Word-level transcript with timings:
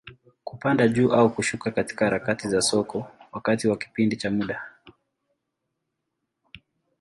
Kupanda 0.43 0.87
juu 0.87 1.11
au 1.13 1.29
kushuka 1.33 1.71
katika 1.71 2.05
harakati 2.05 2.47
za 2.47 2.61
soko, 2.61 3.07
wakati 3.31 3.67
wa 3.67 3.77
kipindi 3.77 4.15
cha 4.15 4.31
muda. 4.31 4.63